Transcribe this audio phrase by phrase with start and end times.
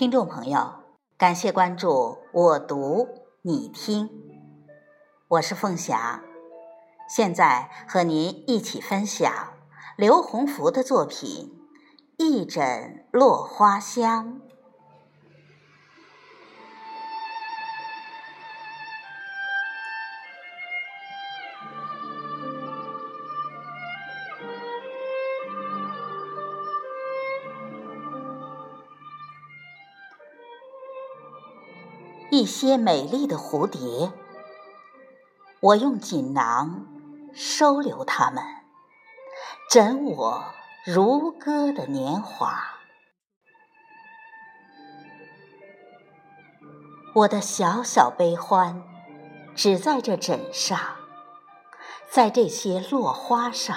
[0.00, 0.76] 听众朋友，
[1.18, 3.06] 感谢关注我读
[3.42, 4.08] 你听，
[5.28, 6.22] 我是凤霞，
[7.06, 9.30] 现在和您一起分享
[9.98, 11.54] 刘洪福的作品
[12.24, 14.40] 《一枕落花香》。
[32.30, 34.12] 一些美丽的蝴蝶，
[35.58, 36.86] 我用锦囊
[37.34, 38.44] 收留它们，
[39.68, 40.44] 枕我
[40.86, 42.78] 如歌的年华。
[47.16, 48.80] 我的小小悲欢，
[49.56, 50.78] 只在这枕上，
[52.08, 53.76] 在这些落花上。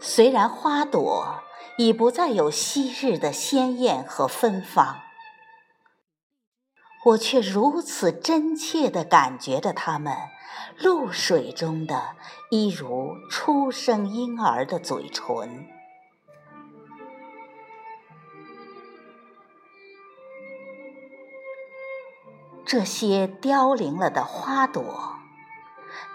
[0.00, 1.44] 虽然花朵。
[1.76, 5.00] 已不再有昔日的鲜艳和芬芳，
[7.04, 10.14] 我却如此真切地感觉着它们
[10.78, 12.16] 露水中的
[12.50, 15.66] 一如初生婴儿的嘴唇。
[22.66, 25.16] 这些凋零了的花朵，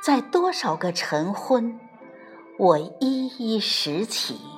[0.01, 1.79] 在多少个晨昏，
[2.57, 4.54] 我一一拾起。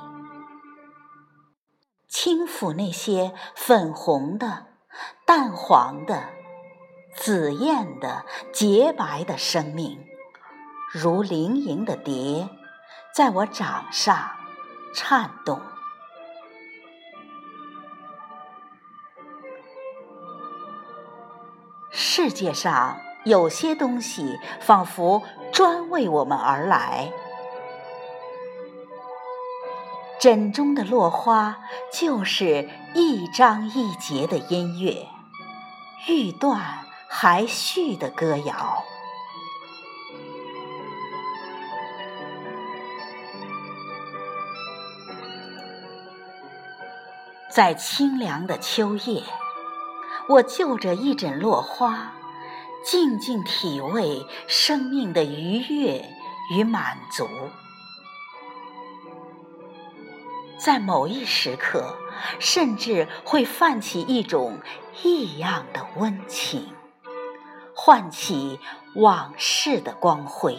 [2.19, 4.65] 轻抚那些粉红的、
[5.23, 6.29] 淡黄的、
[7.13, 10.03] 紫艳的、洁白的生命，
[10.91, 12.49] 如灵莹的蝶，
[13.13, 14.31] 在我掌上
[14.95, 15.61] 颤动。
[21.91, 25.21] 世界上有些东西，仿佛
[25.53, 27.13] 专为我们而来。
[30.29, 31.57] 枕中的落花，
[31.89, 35.07] 就是一章一节的音乐，
[36.09, 38.83] 欲断还续的歌谣。
[47.49, 49.23] 在清凉的秋夜，
[50.27, 52.11] 我就着一枕落花，
[52.83, 56.03] 静静体味生命的愉悦
[56.53, 57.25] 与满足。
[60.57, 61.95] 在某一时刻，
[62.39, 64.59] 甚至会泛起一种
[65.03, 66.73] 异样的温情，
[67.75, 68.59] 唤起
[68.95, 70.57] 往事的光辉。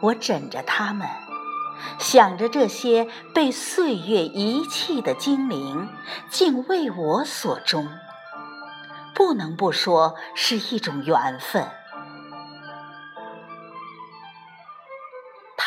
[0.00, 1.08] 我枕着他们，
[1.98, 5.88] 想着这些被岁月遗弃的精灵，
[6.28, 7.88] 竟为我所终，
[9.14, 11.68] 不能不说是一种缘分。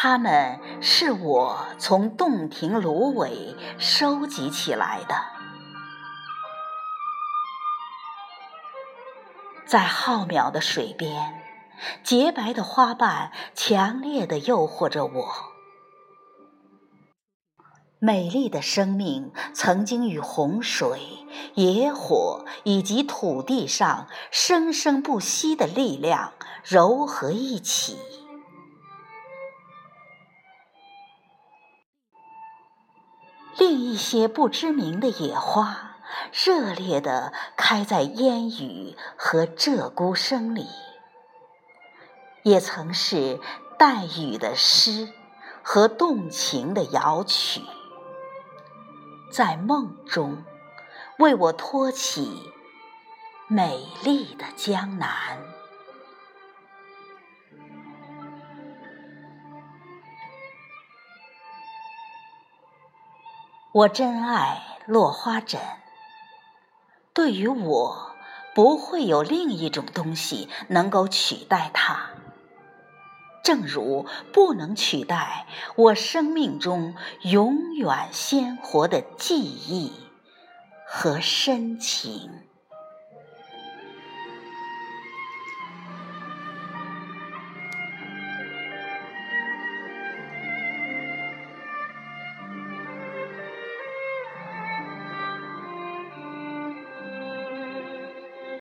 [0.03, 5.15] 它们是我从洞庭芦苇收集起来的，
[9.67, 11.43] 在浩渺的水边，
[12.03, 15.35] 洁白的花瓣强烈的诱惑着我。
[17.99, 20.99] 美丽的生命曾经与洪水、
[21.53, 26.33] 野火以及土地上生生不息的力量
[26.65, 27.99] 糅合一起。
[33.71, 35.95] 另一些不知名的野花，
[36.33, 40.67] 热烈地开在烟雨和鹧鸪声里，
[42.43, 43.39] 也曾是
[43.79, 45.07] 带雨的诗
[45.63, 47.61] 和动情的摇曲，
[49.31, 50.43] 在梦中
[51.19, 52.51] 为我托起
[53.47, 55.39] 美丽的江南。
[63.73, 65.61] 我真爱落花枕，
[67.13, 68.11] 对于我，
[68.53, 72.09] 不会有另一种东西能够取代它，
[73.45, 75.45] 正如不能取代
[75.77, 79.93] 我生命中永远鲜活的记忆
[80.85, 82.29] 和深情。